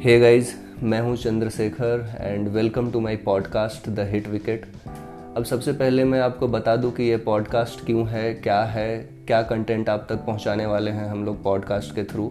हे 0.00 0.18
guys 0.20 0.52
मैं 0.82 1.00
हूँ 1.00 1.16
Chandrashekhar 1.16 2.16
and 2.20 2.48
welcome 2.48 2.90
to 2.92 3.00
my 3.00 3.16
podcast 3.16 3.88
the 3.88 4.00
hit 4.00 4.26
wicket 4.28 4.66
अब 5.36 5.44
सबसे 5.44 5.72
पहले 5.72 6.04
मैं 6.04 6.20
आपको 6.20 6.48
बता 6.48 6.74
दूँ 6.76 6.90
कि 6.92 7.02
ये 7.02 7.16
पॉडकास्ट 7.16 7.84
क्यों 7.86 8.06
है, 8.08 8.34
क्या 8.34 8.60
है, 8.62 8.96
क्या 9.26 9.40
कंटेंट 9.42 9.88
आप 9.88 10.06
तक 10.08 10.16
पहुँचाने 10.16 10.66
वाले 10.66 10.90
हैं 10.90 11.06
हम 11.06 11.24
लोग 11.24 11.42
पॉडकास्ट 11.42 11.94
के 11.94 12.04
थ्रू 12.04 12.30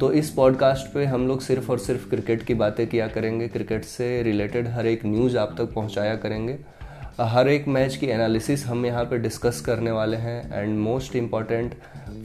तो 0.00 0.12
इस 0.12 0.30
पॉडकास्ट 0.30 0.92
पे 0.94 1.04
हम 1.04 1.26
लोग 1.28 1.40
सिर्फ़ 1.40 1.70
और 1.70 1.78
सिर्फ़ 1.78 2.08
क्रिकेट 2.10 2.42
की 2.42 2.54
बातें 2.54 2.86
किया 2.86 3.06
करेंगे। 3.06 3.48
क्रिकेट 3.48 3.84
से 3.84 4.22
रिलेटेड 4.22 4.68
हर 4.68 4.86
एक 4.86 5.04
न्यूज़ 5.06 5.38
आप 5.38 5.54
तक 5.58 5.72
पहुँचाया 5.74 6.14
करेंगे। 6.16 6.58
हर 7.20 7.48
एक 7.48 7.68
मैच 7.68 7.96
की 7.96 8.06
एनालिसिस 8.06 8.66
हम 8.66 8.84
यहाँ 8.86 9.04
पे 9.04 9.18
डिस्कस 9.18 9.60
करने 9.60 9.90
वाले 9.90 10.16
हैं 10.16 10.62
and 10.62 10.78
most 10.78 11.16
important 11.16 11.74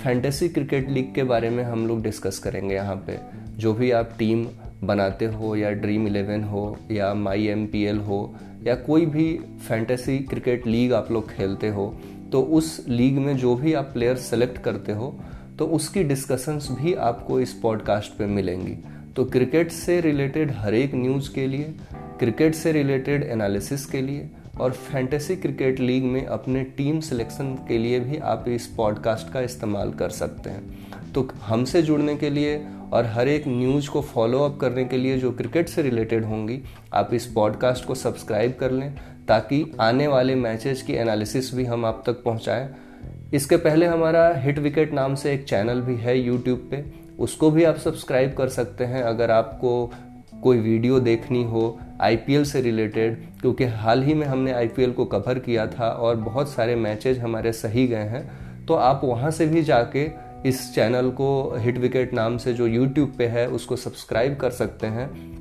fantasy 0.03 0.49
cricket 0.49 0.89
league 0.89 1.13
के 1.15 1.23
बारे 1.23 1.49
में 1.49 1.63
हम 1.63 1.87
लोग 1.87 2.03
डिस्कस 2.03 2.39
करेंगे 2.39 2.75
यहाँ 2.75 2.95
पे। 3.07 3.17
जो 3.57 3.73
भी 3.73 3.91
आप 3.91 4.09
टीम 4.17 4.45
बनाते 4.85 5.25
हो 5.25 5.55
या 5.55 5.71
ड्रीम 5.71 6.07
इलेवन 6.07 6.43
हो 6.43 6.77
या 6.91 7.13
माई 7.13 7.47
एम 7.47 7.65
पी 7.65 7.83
एल 7.83 7.97
हो 7.97 8.35
या 8.63 8.75
कोई 8.75 9.05
भी 9.05 9.39
फैंटेसी 9.67 10.19
क्रिकेट 10.19 10.67
लीग 10.67 10.93
आप 10.93 11.11
लोग 11.11 11.29
खेलते 11.29 11.69
हो 11.69 11.99
तो 12.31 12.41
उस 12.41 12.85
लीग 12.89 13.17
में 13.17 13.37
जो 13.37 13.55
भी 13.55 13.73
आप 13.73 13.89
प्लेयर 13.93 14.15
सेलेक्ट 14.15 14.57
करते 14.57 14.91
हो 14.91 15.19
तो 15.59 15.65
उसकी 15.65 16.03
डिस्कशंस 16.03 16.67
भी 16.71 16.93
आपको 16.93 17.39
इस 17.39 17.53
पॉडकास्ट 17.53 18.17
पे 18.17 18.25
मिलेंगी। 18.25 18.77
तो 19.15 19.25
क्रिकेट 19.25 19.71
से 19.71 20.01
रिलेटेड 20.01 20.51
हर 20.51 20.73
एक 20.73 20.95
न्यूज़ 20.95 21.33
के 21.33 21.47
लिए 21.47 21.75
क्रिकेट 22.19 22.55
से 22.55 22.71
रिलेटेड 22.71 23.23
एनालिसिस 23.23 23.85
के 23.85 24.01
लिए 24.01 24.29
और 24.59 24.71
फैंटेसी 24.71 25.35
क्रिकेट 25.35 25.79
लीग 25.79 26.03
में 26.03 26.25
अपने 26.25 26.63
टीम 26.63 26.99
सिलेक्शन 26.99 27.55
के 27.67 27.77
लिए 27.77 27.99
भी 27.99 28.17
आप 28.17 28.45
इस 28.47 28.67
पॉडकास्ट 28.67 29.33
का 29.33 29.41
इस्तेमाल 29.41 29.91
कर 29.91 30.09
सकते 30.09 30.49
हैं। 30.49 30.77
तो 31.13 31.27
हमसे 31.41 31.81
जुड़ने 31.81 32.15
के 32.15 32.29
लिए 32.29 32.65
और 32.93 33.05
हर 33.05 33.27
एक 33.27 33.43
न्यूज़ 33.47 33.89
को 33.89 34.01
फॉलो 34.01 34.39
अप 34.39 34.57
करने 34.59 34.85
के 34.85 34.97
लिए 34.97 35.17
जो 35.17 35.31
क्रिकेट 35.31 35.69
से 35.69 35.81
रिलेटेड 35.81 36.25
होंगी, 36.25 36.61
आप 36.93 37.13
इस 37.13 37.25
पॉडकास्ट 37.25 37.85
को 37.85 37.95
सब्सक्राइब 37.95 38.53
कर 38.59 38.71
लें 38.71 38.95
ताकि 39.27 39.75
आने 39.79 40.07
वाले 40.07 40.35
मैचेस 40.35 40.81
की 40.81 40.93
एनालिसिस 40.93 41.55
भी 41.55 41.65
हम 41.65 41.85
आप 41.85 42.03
तक 42.05 42.23
पहुंचाएँ। 42.23 42.69
इसके 43.33 43.57
पहले 43.57 43.85
हमारा 43.85 44.33
हिट 44.35 44.59
विकेट 44.59 44.93
नाम 44.93 45.15
से 45.15 45.33
एक 45.33 45.43
चैनल 45.43 45.81
भी 45.81 45.95
है 45.95 46.19
यूट्यूब 46.19 46.67
पे। 46.71 46.85
उसको 47.19 47.51
भी 47.51 47.63
आप 47.63 47.75
सब्सक्राइब 47.75 48.33
कर 48.33 48.47
सकते 48.47 48.83
हैं। 48.83 49.03
अगर 49.03 49.31
आपको 49.31 49.91
कोई 50.43 50.57
वीडियो 50.57 50.99
देखनी 50.99 51.43
हो 51.43 51.79
आईपीएल 52.01 52.43
से 52.43 52.61
रिलेटेड 52.61 53.25
क्योंकि 53.41 53.63
हाल 53.63 54.03
ही 54.03 54.13
में 54.13 54.27
हमने 54.27 54.51
आईपीएल 54.51 54.91
को 54.91 55.05
कवर 55.05 55.39
किया 55.39 55.67
था 55.67 55.89
और 55.89 56.15
बहुत 56.15 56.49
सारे 56.49 56.75
मैचेज 56.75 57.19
हमारे 57.19 57.51
सही 57.51 57.87
गए 57.87 58.03
हैं 58.03 58.43
तो 58.65 58.73
आप 58.73 59.01
वहाँ 59.03 59.31
से 59.31 59.45
भी 59.45 59.63
जाके 59.63 60.11
इस 60.45 60.75
चैनल 60.75 61.09
को 61.09 61.55
हिट 61.57 61.77
विकेट 61.77 62.13
नाम 62.13 62.37
से 62.37 62.53
जो 62.53 62.67
यूट्यूब 62.67 63.13
पे 63.17 63.25
है, 63.25 63.47
उसको 63.47 63.75
सब्सक्राइब 63.75 64.35
कर 64.35 64.49
सकते 64.49 64.87
हैं। 64.87 65.33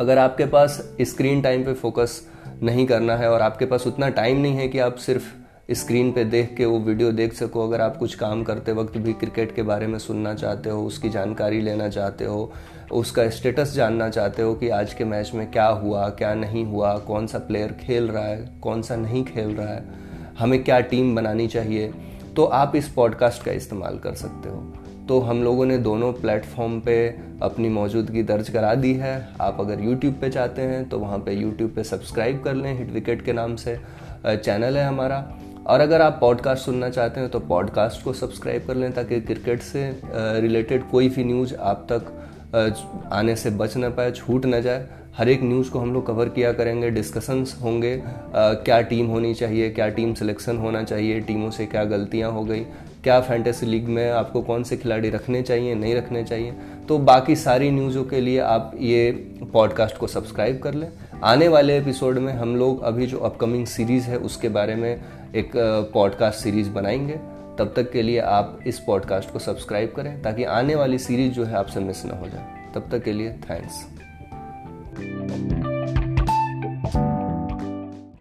अगर 0.00 0.18
आपके 0.18 0.46
पास 0.46 0.96
स्क्रीन 1.00 1.42
टाइम 1.42 1.64
पे 1.64 1.74
फोकस 1.74 2.28
नहीं 2.62 2.86
करना 2.86 3.16
है 3.16 3.30
और 3.30 3.40
आपके 3.40 3.66
पास 3.66 3.86
उतना 3.86 4.08
टाइम 4.08 4.40
नहीं 4.40 4.56
है 4.56 4.68
कि 4.68 4.78
आप 4.78 4.94
सिर्फ़ 4.94 5.24
स्क्रीन 5.68 6.10
पे 6.12 6.24
देख 6.24 6.54
के 6.56 6.64
वो 6.64 6.78
वीडियो 6.78 7.10
देख 7.12 7.34
सको। 7.34 7.66
अगर 7.66 7.80
आप 7.80 7.96
कुछ 7.96 8.14
काम 8.14 8.42
करते 8.44 8.72
वक्त 8.72 8.96
भी 8.98 9.12
क्रिकेट 9.12 9.54
के 9.54 9.62
बारे 9.62 9.86
में 9.86 9.98
सुनना 9.98 10.34
चाहते 10.34 10.70
हो, 10.70 10.84
उसकी 10.86 11.10
जानकारी 11.10 11.60
लेना 11.60 11.88
चाहते 11.88 12.24
हो, 12.24 12.52
उसका 12.92 13.28
स्टेटस 13.30 13.72
जानना 13.74 14.08
चाहते 14.08 14.42
हो 14.42 14.54
कि 14.54 14.68
आज 14.70 14.92
के 14.94 15.04
मैच 15.04 15.30
में 15.34 15.50
क्या 15.50 15.66
हुआ, 15.66 16.08
क्या 16.08 16.34
नहीं 16.34 16.64
हुआ, 16.64 16.96
कौन 16.98 17.26
सा 17.26 17.38
प्लेयर 17.38 17.72
खेल 17.80 18.08
रहा 18.08 18.24
है, 18.24 18.48
कौन 18.62 18.82
सा 18.82 18.96
नहीं 18.96 19.24
खेल 19.24 19.54
रहा 19.56 19.68
है, 19.68 19.84
हमें 20.38 20.62
क्या 20.64 20.80
टीम 20.82 21.14
बनानी 21.16 21.46
चाहिए 21.48 21.92
तो 22.36 22.44
आप 22.44 22.76
इस 22.76 22.88
पॉडकास्ट 22.88 23.42
का 23.42 23.52
इस्तेमाल 23.52 23.98
कर 23.98 24.14
सकते 24.14 24.48
हो। 24.48 24.58
तो 25.08 25.18
हम 25.20 25.42
लोगों 25.42 25.66
ने 25.66 25.78
दोनों 25.78 26.12
प्लेटफॉर्म 26.12 26.78
पे 26.80 26.96
अपनी 27.42 27.68
मौजूदगी 27.68 28.22
दर्ज 28.22 28.50
करा 28.50 28.74
दी 28.74 28.92
है। 28.94 29.16
आप 29.40 29.56
अगर 29.60 29.80
यूट्यूब 29.80 30.14
पे 30.14 30.30
चाहते 30.30 30.62
हैं 30.62 30.88
तो 30.88 30.98
वहाँ 30.98 31.18
पे 31.18 31.32
यूट्यूब 31.32 31.70
पे 31.70 31.84
सब्सक्राइब 31.84 32.42
कर 32.42 32.54
लें 32.54 32.76
हिट 32.78 32.90
विकेट 32.90 33.24
के 33.24 33.32
नाम 33.32 33.56
से। 33.56 33.78
चैनल 34.26 34.76
है 34.76 34.86
हमारा। 34.86 35.18
और 35.66 35.80
अगर 35.80 36.02
आप 36.02 36.16
पॉडकास्ट 36.20 36.64
सुनना 36.64 36.88
चाहते 36.90 37.20
हैं 37.20 37.28
तो 37.30 37.38
पॉडकास्ट 37.40 38.02
को 38.04 38.12
सब्सक्राइब 38.12 38.66
कर 38.66 38.74
लें 38.74 38.92
ताकि 38.92 39.20
क्रिकेट 39.20 39.62
से 39.62 39.84
रिलेटेड 40.40 40.82
कोई 40.90 41.08
भी 41.08 41.24
न्यूज़ 41.24 41.54
आप 41.54 41.86
तक 41.92 42.12
आने 43.12 43.36
से 43.36 43.50
बच 43.52 43.76
ना 43.76 43.88
पाए, 43.88 44.10
छूट 44.10 44.46
ना 44.46 44.60
जाए। 44.60 44.86
हर 45.16 45.28
एक 45.28 45.42
न्यूज़ 45.42 45.70
को 45.70 45.78
हम 45.78 45.92
लोग 45.94 46.06
कवर 46.06 46.28
किया 46.28 46.52
करेंगे 46.52 46.90
डिस्कशंस 46.90 47.56
होंगे 47.62 48.00
क्या 48.04 48.80
टीम 48.82 49.06
होनी 49.06 49.32
चाहिए, 49.34 49.70
क्या 49.70 49.88
टीम 49.88 50.14
सिलेक्शन 50.14 50.56
होना 50.56 50.82
चाहिए 50.82 51.20
टीमों 51.20 51.50
से 51.50 51.66
क्या 51.66 51.84
गलतियाँ 51.84 52.30
हो 52.32 52.44
गई, 52.44 52.60
क्या 53.04 53.20
फैंटेसी 53.20 53.66
लीग 53.66 53.88
में 53.88 54.10
आपको 54.10 54.42
कौन 54.42 54.62
से 54.62 54.76
खिलाड़ी 54.76 55.10
रखने 55.10 55.42
चाहिए, 55.42 55.74
नहीं 55.74 55.94
रखने 55.94 56.24
चाहिए। 56.24 56.52
तो 56.88 56.98
बाकी 57.00 57.36
सारी 57.36 57.70
न्यूज़ों 57.70 58.04
के 58.04 58.20
लिए 58.20 58.38
आप 58.40 58.72
ये 58.80 59.10
पॉडकास्ट 59.52 59.96
को 59.96 60.06
सब्सक्राइब 60.06 60.58
कर 60.58 60.74
लें। 60.74 60.88
आने 61.22 61.48
वाले 61.48 61.78
एपिसोड 61.78 62.18
में 62.18 62.32
हम 62.32 62.56
लोग 62.56 62.82
अभी 62.82 63.06
जो 63.06 63.18
अपकमिंग 63.18 63.66
सीरीज़ 63.66 64.04
है, 64.04 64.16
उसके 64.16 64.48
बारे 64.48 64.74
में 64.74 65.02
एक 65.34 65.52
पॉडकास्ट 65.94 66.38
सीरीज़ 66.38 66.70
बनाएँगे। 66.70 67.14
तब 67.58 67.72
तक 67.76 67.90
के 67.90 68.02
लिए 68.02 68.18
आप 68.18 68.58
इस 68.66 68.78
पॉडकास्ट 68.78 69.32
को 69.32 69.38
सब्सक्राइब 69.38 69.92
करें 69.96 70.22
ताकि 70.22 70.44
आने 70.44 70.74
वाली 70.74 70.98
सीरीज़ 70.98 71.32
जो 71.32 71.44
है, 71.44 71.54
आपसे 71.54 71.80
मिस 71.80 72.04
ना 72.04 72.16
हो 72.16 72.28
जाए। 72.28 72.72
तब 72.74 72.88
तक 72.90 73.02
के 73.02 73.12
लिए 73.12 73.32
थैंक्स 73.32 73.86